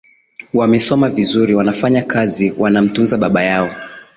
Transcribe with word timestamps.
wamesoma 0.53 1.09
vizuri 1.09 1.55
wanafanya 1.55 2.01
kazi 2.01 2.53
wanamtunza 2.57 3.17
baba 3.17 3.43
yao 3.43 3.71